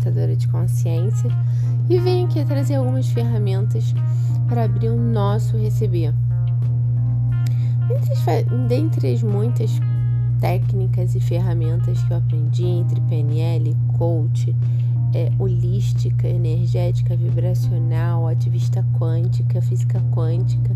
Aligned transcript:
facilitadora 0.00 0.34
de 0.34 0.48
consciência, 0.48 1.30
e 1.88 1.98
venho 1.98 2.26
aqui 2.26 2.44
trazer 2.44 2.76
algumas 2.76 3.06
ferramentas 3.08 3.94
para 4.48 4.64
abrir 4.64 4.88
o 4.88 4.96
nosso 4.96 5.56
receber. 5.56 6.14
Dentre 7.88 8.12
as, 8.12 8.68
dentre 8.68 9.12
as 9.12 9.22
muitas 9.22 9.70
técnicas 10.40 11.14
e 11.14 11.20
ferramentas 11.20 12.02
que 12.02 12.12
eu 12.12 12.16
aprendi 12.16 12.64
entre 12.64 13.00
PNL, 13.02 13.76
coach, 13.98 14.54
é, 15.12 15.30
holística, 15.38 16.26
energética, 16.26 17.16
vibracional, 17.16 18.26
ativista 18.26 18.84
quântica, 18.98 19.60
física 19.60 20.00
quântica, 20.12 20.74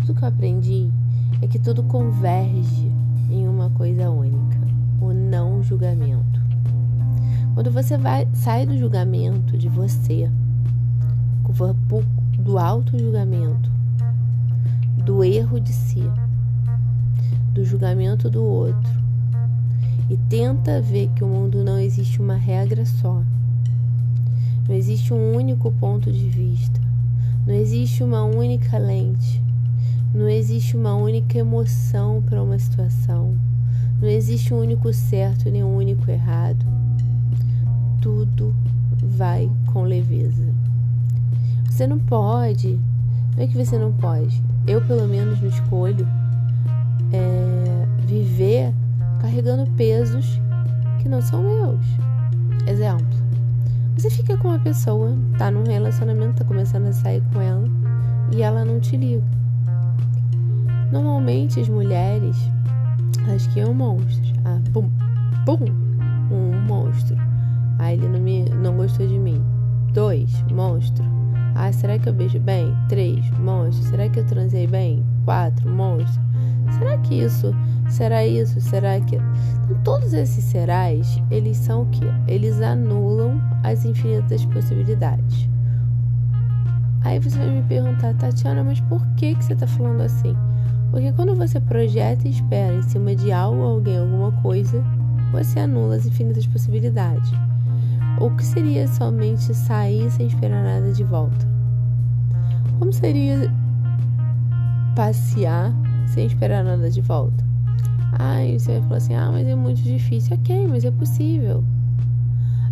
tudo 0.00 0.14
que 0.14 0.24
eu 0.24 0.28
aprendi 0.28 0.90
é 1.42 1.46
que 1.46 1.58
tudo 1.58 1.82
converge 1.82 2.92
em 3.30 3.48
uma 3.48 3.70
coisa 3.70 4.10
única: 4.10 4.58
o 5.00 5.12
não 5.12 5.62
julgamento. 5.62 6.39
Quando 7.54 7.70
você 7.70 7.98
vai, 7.98 8.28
sai 8.32 8.64
do 8.64 8.78
julgamento 8.78 9.58
de 9.58 9.68
você, 9.68 10.30
do 12.38 12.58
auto-julgamento, 12.58 13.70
do 15.04 15.24
erro 15.24 15.60
de 15.60 15.72
si, 15.72 16.02
do 17.52 17.64
julgamento 17.64 18.30
do 18.30 18.42
outro, 18.42 19.00
e 20.08 20.16
tenta 20.28 20.80
ver 20.80 21.08
que 21.14 21.24
o 21.24 21.28
mundo 21.28 21.62
não 21.64 21.78
existe 21.78 22.20
uma 22.20 22.36
regra 22.36 22.86
só, 22.86 23.22
não 24.68 24.74
existe 24.74 25.12
um 25.12 25.34
único 25.34 25.70
ponto 25.72 26.10
de 26.10 26.28
vista, 26.28 26.80
não 27.46 27.54
existe 27.54 28.02
uma 28.02 28.22
única 28.24 28.78
lente, 28.78 29.42
não 30.14 30.28
existe 30.28 30.76
uma 30.76 30.94
única 30.94 31.38
emoção 31.38 32.20
para 32.22 32.42
uma 32.42 32.58
situação. 32.58 33.36
Não 34.00 34.08
existe 34.08 34.54
um 34.54 34.58
único 34.58 34.92
certo 34.94 35.50
nem 35.50 35.62
um 35.62 35.76
único 35.76 36.10
errado. 36.10 36.79
Tudo 38.00 38.54
vai 39.02 39.50
com 39.72 39.82
leveza. 39.82 40.44
Você 41.68 41.86
não 41.86 41.98
pode. 41.98 42.78
Não 43.36 43.44
é 43.44 43.46
que 43.46 43.56
você 43.56 43.78
não 43.78 43.92
pode. 43.92 44.42
Eu, 44.66 44.80
pelo 44.86 45.06
menos, 45.06 45.40
não 45.40 45.48
escolho 45.48 46.06
é, 47.12 47.86
viver 48.06 48.72
carregando 49.20 49.70
pesos 49.72 50.40
que 51.00 51.08
não 51.08 51.20
são 51.20 51.42
meus. 51.42 51.84
Exemplo. 52.66 53.20
Você 53.96 54.08
fica 54.10 54.36
com 54.36 54.48
uma 54.48 54.58
pessoa, 54.58 55.14
tá 55.36 55.50
num 55.50 55.64
relacionamento, 55.64 56.38
tá 56.38 56.44
começando 56.44 56.86
a 56.86 56.92
sair 56.92 57.22
com 57.32 57.40
ela 57.40 57.68
e 58.32 58.42
ela 58.42 58.64
não 58.64 58.80
te 58.80 58.96
liga. 58.96 59.22
Normalmente 60.90 61.60
as 61.60 61.68
mulheres 61.68 62.36
elas 63.26 63.46
criam 63.48 63.74
monstros. 63.74 64.32
Ah, 64.44 64.58
pum, 64.72 64.90
pum, 65.44 65.58
um 66.30 66.60
monstro. 66.66 67.16
Ah, 67.82 67.94
ele 67.94 68.06
não, 68.06 68.20
me, 68.20 68.44
não 68.44 68.76
gostou 68.76 69.06
de 69.06 69.18
mim. 69.18 69.42
Dois, 69.94 70.30
monstro. 70.52 71.02
Ah, 71.54 71.72
será 71.72 71.98
que 71.98 72.10
eu 72.10 72.12
beijo 72.12 72.38
bem? 72.38 72.76
Três, 72.90 73.30
monstro. 73.38 73.82
Será 73.88 74.06
que 74.06 74.20
eu 74.20 74.26
transei 74.26 74.66
bem? 74.66 75.02
Quatro, 75.24 75.66
monstro. 75.66 76.20
Será 76.78 76.98
que 76.98 77.14
isso? 77.14 77.54
Será 77.88 78.26
isso? 78.26 78.60
Será 78.60 79.00
que. 79.00 79.16
Então, 79.16 79.78
todos 79.82 80.12
esses 80.12 80.44
serais, 80.44 81.22
eles 81.30 81.56
são 81.56 81.84
o 81.84 81.86
quê? 81.86 82.04
Eles 82.28 82.60
anulam 82.60 83.40
as 83.62 83.86
infinitas 83.86 84.44
possibilidades. 84.44 85.48
Aí 87.02 87.18
você 87.18 87.38
vai 87.38 87.48
me 87.48 87.62
perguntar, 87.62 88.12
Tatiana, 88.12 88.62
mas 88.62 88.78
por 88.82 89.00
que, 89.16 89.34
que 89.34 89.42
você 89.42 89.54
está 89.54 89.66
falando 89.66 90.02
assim? 90.02 90.36
Porque 90.90 91.10
quando 91.12 91.34
você 91.34 91.58
projeta 91.58 92.28
e 92.28 92.30
espera 92.30 92.74
em 92.74 92.82
cima 92.82 93.16
de 93.16 93.32
algo, 93.32 93.62
alguém, 93.62 93.96
alguma 93.96 94.32
coisa, 94.42 94.84
você 95.32 95.60
anula 95.60 95.96
as 95.96 96.04
infinitas 96.04 96.46
possibilidades. 96.46 97.32
O 98.20 98.30
que 98.30 98.44
seria 98.44 98.86
somente 98.86 99.54
sair 99.54 100.10
sem 100.10 100.26
esperar 100.26 100.62
nada 100.62 100.92
de 100.92 101.02
volta? 101.02 101.48
Como 102.78 102.92
seria 102.92 103.50
passear 104.94 105.72
sem 106.06 106.26
esperar 106.26 106.62
nada 106.62 106.90
de 106.90 107.00
volta? 107.00 107.50
E 108.46 108.58
você 108.58 108.72
vai 108.72 108.82
falar 108.82 108.96
assim: 108.96 109.14
ah, 109.14 109.30
mas 109.32 109.46
é 109.46 109.54
muito 109.54 109.80
difícil. 109.82 110.36
Ok, 110.36 110.66
mas 110.68 110.84
é 110.84 110.90
possível. 110.90 111.64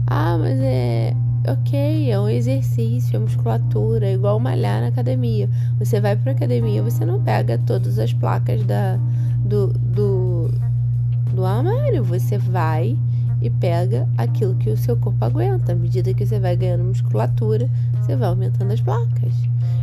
Ah, 0.06 0.36
mas 0.38 0.58
é 0.60 1.14
ok, 1.46 2.10
é 2.10 2.20
um 2.20 2.28
exercício, 2.28 3.16
é 3.16 3.18
musculatura, 3.18 4.06
é 4.06 4.14
igual 4.14 4.38
malhar 4.38 4.82
na 4.82 4.88
academia. 4.88 5.48
Você 5.78 6.00
vai 6.00 6.16
para 6.16 6.32
academia, 6.32 6.82
você 6.82 7.04
não 7.04 7.22
pega 7.22 7.56
todas 7.58 7.98
as 7.98 8.12
placas 8.12 8.62
da, 8.64 8.98
do, 9.44 9.68
do, 9.68 10.50
do 11.32 11.44
armário, 11.44 12.04
você 12.04 12.36
vai 12.36 12.98
e 13.40 13.50
pega 13.50 14.08
aquilo 14.16 14.54
que 14.56 14.70
o 14.70 14.76
seu 14.76 14.96
corpo 14.96 15.24
aguenta. 15.24 15.72
À 15.72 15.74
medida 15.74 16.12
que 16.14 16.26
você 16.26 16.38
vai 16.38 16.56
ganhando 16.56 16.84
musculatura, 16.84 17.68
você 18.00 18.16
vai 18.16 18.28
aumentando 18.28 18.72
as 18.72 18.80
placas. 18.80 19.34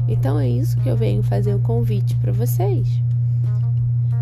Então 0.07 0.39
é 0.39 0.47
isso 0.47 0.77
que 0.79 0.89
eu 0.89 0.97
venho 0.97 1.23
fazer 1.23 1.53
o 1.53 1.59
convite 1.59 2.15
para 2.17 2.31
vocês. 2.31 2.87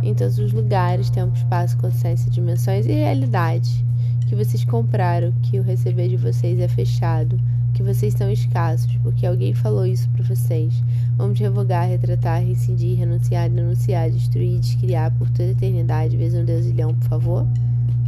Em 0.01 0.13
todos 0.13 0.37
os 0.37 0.51
lugares, 0.51 1.09
tempo, 1.09 1.35
espaço, 1.35 1.77
consciência, 1.77 2.29
dimensões 2.29 2.85
e 2.85 2.91
realidade 2.91 3.83
que 4.27 4.35
vocês 4.35 4.63
compraram, 4.63 5.31
que 5.43 5.59
o 5.59 5.63
receber 5.63 6.09
de 6.09 6.17
vocês 6.17 6.59
é 6.59 6.67
fechado, 6.67 7.39
que 7.73 7.83
vocês 7.83 8.13
são 8.13 8.31
escassos, 8.31 8.95
porque 8.97 9.25
alguém 9.25 9.53
falou 9.53 9.85
isso 9.85 10.09
para 10.09 10.23
vocês. 10.23 10.73
Vamos 11.17 11.39
revogar, 11.39 11.87
retratar, 11.87 12.43
rescindir, 12.43 12.97
renunciar, 12.97 13.49
denunciar, 13.49 14.09
destruir, 14.09 14.59
descriar 14.59 15.11
por 15.11 15.29
toda 15.29 15.49
a 15.49 15.51
eternidade, 15.51 16.17
vezes 16.17 16.39
um 16.39 16.45
deusilhão, 16.45 16.93
por 16.95 17.07
favor? 17.09 17.47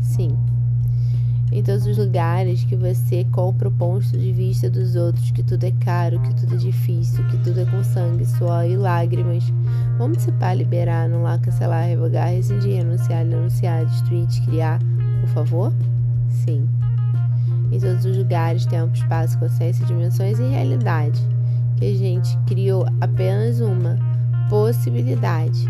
Sim. 0.02 0.35
Em 1.52 1.62
todos 1.62 1.86
os 1.86 1.98
lugares 1.98 2.64
que 2.64 2.76
você 2.76 3.24
compra 3.32 3.70
o 3.70 3.72
ponto 3.72 4.06
de 4.06 4.32
vista 4.32 4.70
dos 4.70 4.96
outros, 4.96 5.32
que 5.32 5.44
tudo 5.44 5.64
é 5.64 5.72
caro, 5.72 6.20
que 6.20 6.34
tudo 6.36 6.56
é 6.56 6.58
difícil, 6.58 7.26
que 7.28 7.38
tudo 7.38 7.60
é 7.60 7.66
com 7.66 7.84
sangue, 7.84 8.26
suor 8.26 8.66
e 8.66 8.76
lágrimas. 8.76 9.44
Vamos 9.98 10.18
dissipar, 10.18 10.58
liberar, 10.58 11.06
anular, 11.06 11.40
cancelar, 11.40 11.86
revogar, 11.86 12.30
rescindir, 12.30 12.78
renunciar, 12.78 13.24
denunciar, 13.24 13.86
destruir, 13.86 14.26
descriar, 14.26 14.80
por 15.22 15.30
favor? 15.30 15.74
Sim. 16.30 16.68
Em 17.72 17.80
todos 17.80 18.06
os 18.06 18.18
lugares, 18.18 18.66
tempo, 18.66 18.94
espaço, 18.96 19.38
consciência, 19.38 19.86
dimensões 19.86 20.40
e 20.40 20.44
realidade, 20.44 21.22
que 21.78 21.86
a 21.86 21.96
gente 21.96 22.38
criou 22.48 22.88
apenas 23.00 23.60
uma 23.60 23.98
possibilidade 24.50 25.66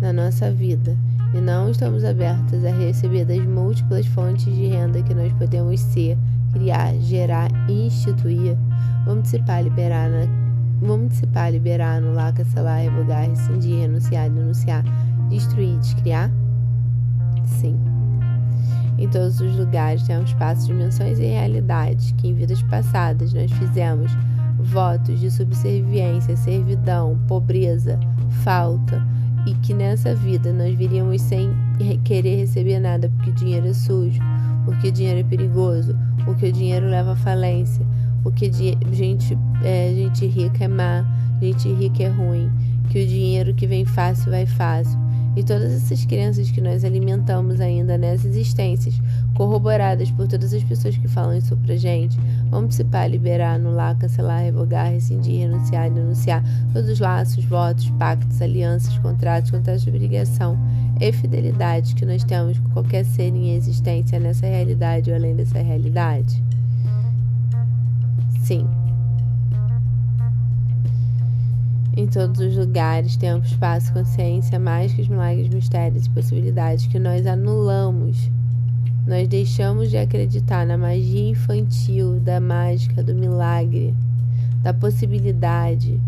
na 0.00 0.12
nossa 0.12 0.52
vida 0.52 0.96
e 1.34 1.40
não 1.40 1.70
estamos 1.70 2.04
abertos 2.04 2.64
a 2.64 2.70
receber 2.70 3.24
das 3.24 3.44
múltiplas 3.44 4.06
fontes 4.06 4.44
de 4.44 4.68
renda 4.68 5.02
que 5.02 5.14
nós 5.14 5.32
podemos 5.34 5.80
ser, 5.80 6.16
criar, 6.52 6.94
gerar 7.00 7.50
e 7.68 7.86
instituir, 7.86 8.56
vamos 9.04 9.24
dissipar, 9.24 9.62
liberar, 9.62 10.10
vamos 10.80 11.10
dissipar, 11.10 11.50
liberar, 11.52 11.98
anular, 11.98 12.32
cancelar, 12.32 12.82
revogar, 12.82 13.28
rescindir, 13.28 13.80
renunciar, 13.80 14.30
denunciar, 14.30 14.84
destruir, 15.28 15.78
descriar? 15.78 16.30
Sim. 17.44 17.78
Em 18.98 19.08
todos 19.08 19.40
os 19.40 19.56
lugares 19.56 20.02
temos 20.04 20.30
espaços, 20.30 20.66
dimensões 20.66 21.18
e 21.18 21.26
realidades 21.26 22.12
que 22.12 22.28
em 22.28 22.34
vidas 22.34 22.62
passadas 22.62 23.34
nós 23.34 23.52
fizemos 23.52 24.10
votos 24.58 25.20
de 25.20 25.30
subserviência, 25.30 26.34
servidão, 26.34 27.18
pobreza, 27.28 28.00
falta 28.42 29.02
e 29.46 29.54
que 29.54 29.72
nessa 29.72 30.14
vida 30.14 30.52
nós 30.52 30.76
viríamos 30.76 31.22
sem 31.22 31.50
querer 32.04 32.36
receber 32.36 32.80
nada 32.80 33.08
porque 33.08 33.30
o 33.30 33.32
dinheiro 33.32 33.68
é 33.68 33.72
sujo, 33.72 34.20
porque 34.64 34.88
o 34.88 34.92
dinheiro 34.92 35.20
é 35.20 35.22
perigoso, 35.22 35.96
porque 36.24 36.46
o 36.46 36.52
dinheiro 36.52 36.86
leva 36.88 37.12
à 37.12 37.16
falência, 37.16 37.86
porque 38.22 38.50
gente, 38.52 39.38
é, 39.62 39.94
gente 39.94 40.26
rica 40.26 40.64
é 40.64 40.68
má, 40.68 41.06
gente 41.40 41.72
rica 41.72 42.02
é 42.02 42.08
ruim, 42.08 42.50
que 42.90 43.04
o 43.04 43.06
dinheiro 43.06 43.54
que 43.54 43.66
vem 43.66 43.84
fácil 43.84 44.30
vai 44.30 44.44
fácil. 44.44 44.98
E 45.36 45.44
todas 45.44 45.70
essas 45.70 46.04
crenças 46.06 46.50
que 46.50 46.62
nós 46.62 46.82
alimentamos 46.82 47.60
ainda 47.60 47.98
nessas 47.98 48.24
existências, 48.24 48.98
corroboradas 49.34 50.10
por 50.10 50.26
todas 50.26 50.54
as 50.54 50.64
pessoas 50.64 50.96
que 50.96 51.06
falam 51.06 51.36
isso 51.36 51.54
pra 51.58 51.76
gente, 51.76 52.18
vamos 52.50 52.76
participar, 52.76 53.08
liberar, 53.08 53.54
anular, 53.54 53.96
cancelar, 53.96 54.42
revogar, 54.42 54.90
rescindir, 54.90 55.40
renunciar, 55.40 55.90
denunciar 55.90 56.42
todos 56.72 56.90
os 56.90 57.00
laços, 57.00 57.44
votos, 57.44 57.90
pactos, 57.98 58.40
alianças, 58.40 58.96
contratos, 58.98 59.50
contratos 59.50 59.82
de 59.82 59.90
obrigação 59.90 60.58
e 61.00 61.12
fidelidade 61.12 61.94
que 61.94 62.04
nós 62.04 62.24
temos 62.24 62.58
com 62.58 62.70
qualquer 62.70 63.04
ser 63.04 63.34
em 63.34 63.54
existência 63.54 64.18
nessa 64.18 64.46
realidade 64.46 65.10
ou 65.10 65.16
além 65.16 65.34
dessa 65.34 65.60
realidade? 65.60 66.42
Sim. 68.40 68.66
Em 71.96 72.06
todos 72.06 72.40
os 72.40 72.56
lugares, 72.56 73.16
tempo, 73.16 73.46
espaço, 73.46 73.92
consciência, 73.92 74.58
mágicas, 74.58 75.08
milagres, 75.08 75.48
mistérios 75.48 76.06
e 76.06 76.10
possibilidades 76.10 76.86
que 76.86 76.98
nós 76.98 77.26
anulamos. 77.26 78.30
Nós 79.06 79.28
deixamos 79.28 79.88
de 79.88 79.96
acreditar 79.96 80.66
na 80.66 80.76
magia 80.76 81.30
infantil, 81.30 82.18
da 82.18 82.40
mágica, 82.40 83.04
do 83.04 83.14
milagre, 83.14 83.94
da 84.62 84.74
possibilidade 84.74 86.00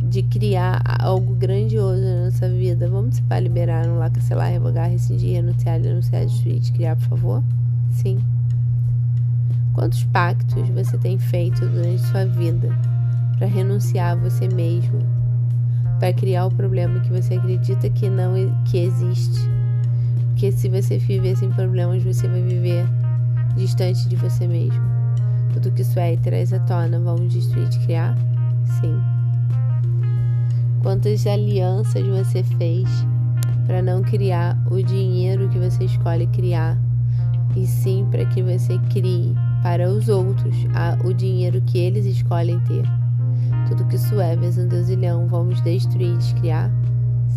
de 0.00 0.22
criar 0.22 0.80
algo 1.00 1.34
grandioso 1.34 2.00
na 2.00 2.26
nossa 2.26 2.48
vida. 2.48 2.88
Vamos 2.88 3.16
se 3.16 3.22
para 3.22 3.40
liberar, 3.40 3.84
anular, 3.84 4.12
cancelar, 4.12 4.52
revogar, 4.52 4.88
rescindir, 4.88 5.34
renunciar, 5.34 5.80
denunciar, 5.80 6.24
destruir, 6.24 6.60
criar, 6.72 6.94
por 6.94 7.08
favor? 7.08 7.42
Sim. 7.90 8.18
Quantos 9.74 10.04
pactos 10.04 10.68
você 10.68 10.96
tem 10.96 11.18
feito 11.18 11.66
durante 11.66 12.02
sua 12.02 12.24
vida 12.24 12.68
para 13.36 13.48
renunciar 13.48 14.12
a 14.12 14.14
você 14.14 14.46
mesmo, 14.46 15.00
para 15.98 16.12
criar 16.12 16.46
o 16.46 16.50
problema 16.52 17.00
que 17.00 17.10
você 17.10 17.34
acredita 17.34 17.90
que 17.90 18.08
não 18.08 18.34
que 18.64 18.78
existe? 18.78 19.57
Porque 20.38 20.52
se 20.52 20.68
você 20.68 20.98
viver 20.98 21.36
sem 21.36 21.50
problemas, 21.50 22.00
você 22.04 22.28
vai 22.28 22.40
viver 22.40 22.86
distante 23.56 24.08
de 24.08 24.14
você 24.14 24.46
mesmo. 24.46 24.80
Tudo 25.52 25.72
que 25.72 25.82
isso 25.82 25.98
é 25.98 26.14
e 26.14 26.16
traz 26.16 26.52
à 26.52 26.60
tona, 26.60 27.00
vamos 27.00 27.32
destruir 27.32 27.68
de 27.68 27.76
criar? 27.80 28.16
Sim. 28.80 29.00
Quantas 30.80 31.26
alianças 31.26 32.06
você 32.06 32.44
fez 32.56 32.88
para 33.66 33.82
não 33.82 34.00
criar 34.00 34.56
o 34.70 34.80
dinheiro 34.80 35.48
que 35.48 35.58
você 35.58 35.86
escolhe 35.86 36.28
criar, 36.28 36.78
e 37.56 37.66
sim 37.66 38.06
para 38.08 38.24
que 38.26 38.40
você 38.40 38.78
crie 38.92 39.34
para 39.60 39.90
os 39.90 40.08
outros 40.08 40.54
a, 40.72 40.96
o 41.04 41.12
dinheiro 41.12 41.60
que 41.62 41.78
eles 41.78 42.06
escolhem 42.06 42.60
ter? 42.60 42.84
Tudo 43.66 43.84
que 43.86 43.96
isso 43.96 44.20
é, 44.20 44.36
vezes 44.36 44.64
um 44.64 44.68
deusilhão, 44.68 45.26
vamos 45.26 45.60
destruir 45.62 46.14
e 46.14 46.18
descriar? 46.18 46.70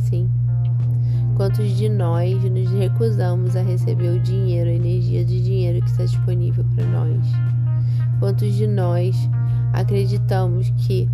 Sim. 0.08 0.30
Quantos 1.42 1.76
de 1.76 1.90
nós 1.90 2.44
nos 2.44 2.70
recusamos 2.70 3.56
a 3.56 3.64
receber 3.64 4.10
o 4.10 4.20
dinheiro, 4.20 4.70
a 4.70 4.74
energia 4.74 5.26
de 5.26 5.42
dinheiro 5.42 5.84
que 5.84 5.90
está 5.90 6.06
disponível 6.06 6.64
para 6.76 6.86
nós? 6.86 7.18
Quantos 8.20 8.54
de 8.54 8.68
nós 8.68 9.16
acreditamos 9.74 10.70
que 10.78 11.10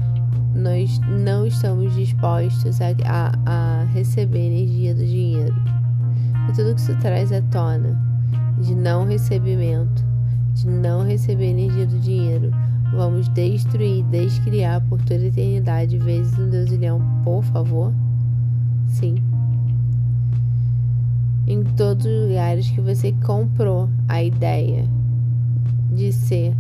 nós 0.54 1.00
não 1.24 1.48
estamos 1.48 1.96
dispostos 1.96 2.78
a, 2.82 2.88
a, 3.06 3.32
a 3.46 3.84
receber 3.86 4.48
energia 4.48 4.94
do 4.94 5.06
dinheiro? 5.06 5.56
E 6.50 6.52
tudo 6.52 6.76
que 6.76 6.82
isso 6.82 6.96
traz 6.98 7.32
à 7.32 7.42
tona 7.44 7.98
de 8.60 8.76
não 8.76 9.06
recebimento, 9.06 10.04
de 10.56 10.68
não 10.68 11.06
receber 11.06 11.52
energia 11.52 11.88
do 11.88 12.00
dinheiro, 12.00 12.52
vamos 12.92 13.30
destruir, 13.30 14.04
descriar 14.04 14.82
por 14.90 15.02
toda 15.04 15.22
a 15.22 15.28
eternidade 15.28 15.98
vezes 15.98 16.38
um 16.38 16.50
deusilhão, 16.50 17.02
por 17.24 17.46
favor? 17.46 17.94
Sim 18.90 19.37
em 21.48 21.64
todos 21.64 22.06
os 22.06 22.28
lugares 22.28 22.70
que 22.70 22.82
você 22.82 23.14
comprou 23.26 23.90
a 24.10 24.22
ideia 24.22 24.86
de 25.92 26.12
ser 26.12 26.54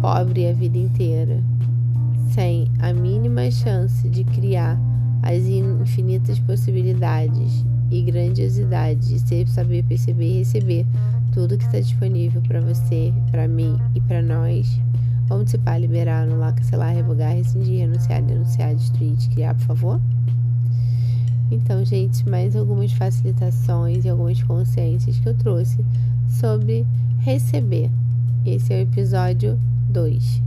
pobre 0.00 0.48
a 0.48 0.52
vida 0.52 0.78
inteira, 0.78 1.42
sem 2.30 2.70
a 2.78 2.92
mínima 2.92 3.50
chance 3.50 4.08
de 4.08 4.22
criar 4.24 4.78
as 5.22 5.42
infinitas 5.44 6.38
possibilidades 6.38 7.64
e 7.90 8.00
grandiosidade 8.02 9.08
de 9.08 9.18
ser, 9.18 9.48
saber 9.48 9.84
perceber 9.84 10.26
e 10.26 10.38
receber 10.38 10.86
tudo 11.32 11.58
que 11.58 11.64
está 11.64 11.80
disponível 11.80 12.40
para 12.42 12.60
você, 12.60 13.12
para 13.30 13.48
mim 13.48 13.76
e 13.94 14.00
para 14.00 14.22
nós. 14.22 14.80
Vamos 15.26 15.46
dissipar, 15.46 15.80
liberar, 15.80 16.24
anular, 16.24 16.54
cancelar, 16.54 16.94
revogar, 16.94 17.34
rescindir, 17.34 17.80
renunciar, 17.80 18.22
denunciar, 18.22 18.74
destruir, 18.74 19.16
criar, 19.32 19.54
por 19.54 19.64
favor? 19.66 20.00
Então, 21.52 21.84
gente, 21.84 22.26
mais 22.26 22.56
algumas 22.56 22.90
facilitações 22.92 24.06
e 24.06 24.08
algumas 24.08 24.42
consciências 24.42 25.18
que 25.18 25.28
eu 25.28 25.34
trouxe 25.34 25.84
sobre 26.26 26.86
receber. 27.20 27.90
Esse 28.46 28.72
é 28.72 28.78
o 28.78 28.80
episódio 28.80 29.60
2. 29.90 30.40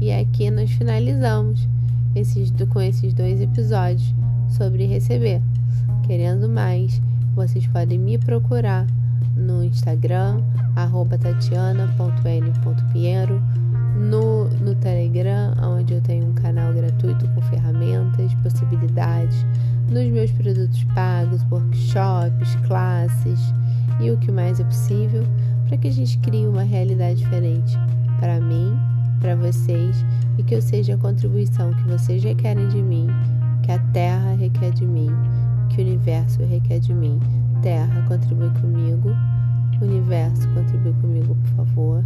E 0.00 0.12
aqui 0.12 0.48
nós 0.52 0.70
finalizamos 0.70 1.66
esses, 2.14 2.52
com 2.70 2.80
esses 2.80 3.12
dois 3.12 3.40
episódios 3.40 4.14
sobre 4.48 4.86
receber. 4.86 5.42
Querendo 6.06 6.48
mais, 6.48 7.02
vocês 7.34 7.66
podem 7.66 7.98
me 7.98 8.16
procurar 8.16 8.86
no 9.36 9.64
Instagram, 9.64 10.40
tatiana.n.pinheiro, 11.20 13.42
no, 13.96 14.44
no 14.60 14.76
Telegram, 14.76 15.52
onde 15.60 15.94
eu 15.94 16.00
tenho 16.00 16.28
um 16.28 16.34
canal 16.34 16.72
gratuito 16.72 17.26
com 17.30 17.42
ferramentas, 17.42 18.32
possibilidades 18.34 19.44
nos 19.88 20.08
meus 20.08 20.30
produtos 20.32 20.84
pagos, 20.94 21.44
workshops, 21.50 22.56
classes 22.66 23.40
e 24.00 24.10
o 24.10 24.18
que 24.18 24.32
mais 24.32 24.60
é 24.60 24.64
possível 24.64 25.24
para 25.66 25.76
que 25.76 25.88
a 25.88 25.92
gente 25.92 26.18
crie 26.18 26.46
uma 26.46 26.62
realidade 26.62 27.20
diferente 27.20 27.76
para 28.18 28.40
mim, 28.40 28.76
para 29.20 29.36
vocês 29.36 30.04
e 30.38 30.42
que 30.42 30.54
eu 30.54 30.62
seja 30.62 30.94
a 30.94 30.98
contribuição 30.98 31.72
que 31.74 31.88
vocês 31.88 32.22
requerem 32.22 32.68
de 32.68 32.82
mim, 32.82 33.08
que 33.62 33.72
a 33.72 33.78
Terra 33.92 34.34
requer 34.34 34.72
de 34.72 34.84
mim, 34.84 35.10
que 35.70 35.80
o 35.80 35.84
universo 35.84 36.42
requer 36.44 36.80
de 36.80 36.94
mim. 36.94 37.20
Terra, 37.62 38.04
contribui 38.06 38.50
comigo. 38.60 39.10
Universo, 39.80 40.48
contribui 40.50 40.92
comigo, 40.94 41.34
por 41.34 41.56
favor. 41.56 42.04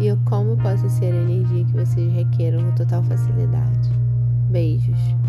E 0.00 0.06
eu 0.06 0.16
como 0.24 0.56
posso 0.56 0.88
ser 0.88 1.12
a 1.12 1.22
energia 1.22 1.64
que 1.64 1.72
vocês 1.72 2.12
requeram 2.12 2.64
com 2.64 2.72
total 2.72 3.02
facilidade. 3.02 3.90
Beijos. 4.50 5.21